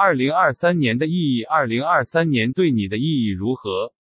[0.00, 3.92] 二零二三年的意义，二零二三年对你的意义如何？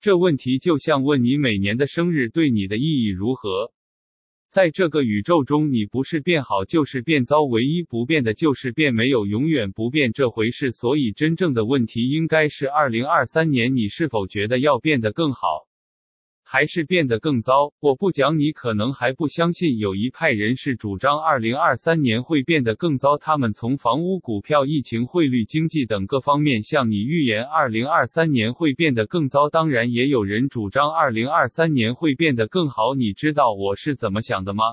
[0.00, 3.74] 这问题就像问你每年的生日对你的意义如何。
[4.48, 10.70] 在这个宇宙中，你不是变好就是变糟，唯一不变的就是变，没有永远不变这回事。
[10.70, 15.67] 所以，真正的问题应该是二零二三年你是否觉得要变得更好？
[16.50, 17.74] 还是变得更糟？
[17.78, 19.76] 我不讲，你可能还不相信。
[19.76, 29.50] 有一派人是主张二零二三年会变得更糟，他们从房屋、股票、疫情、汇率、经济等各方面向你预言二零二三年会变得更糟。
[29.50, 32.94] 当然，也有人主张二零二三年会变得更好。
[32.94, 34.64] 你知道我是怎么想的吗？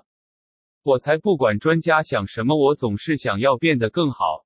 [0.81, 4.44] 我才不管专家想什么，我总是想要变得更好。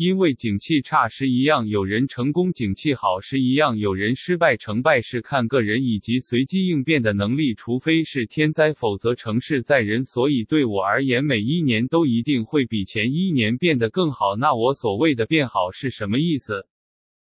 [0.00, 4.56] 因为景气差时一样有人成功，景气好时一样有人失败。
[4.56, 10.06] 成败是看个人以及随机应变的能力，除非是天灾，否则成事在人。
[10.06, 14.36] 所以对我而言，每一年都一定会比前一年变得更好。
[14.36, 16.66] 那我所谓的变好是什么意思？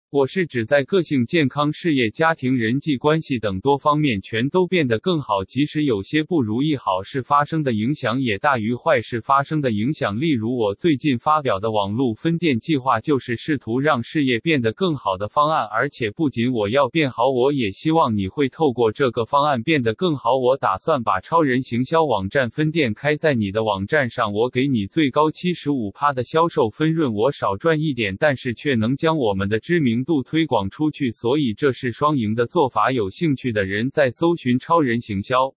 [0.09, 10.21] 我是指在个性、健康、事业、家庭、人际关系等多方面全都变得更好，即使有些不如意，好事发生的影响也大于坏事发生的影响。
[10.21, 15.65] 例如，我最近发表的网络分店计划，就是试图让事业变得更好的方案。
[15.65, 20.37] 而且，不仅我要变好，我也希望你会透过这个方案变得更好。
[20.37, 32.91] 我打算把超人行销网站分店开在你的网站上，我给你最高七十五趴的销售分润，我少赚一点，但是却能将我们的知名度推广出去，所以这是双赢的做法。
[32.91, 35.55] 有兴趣的人在搜寻超人行销。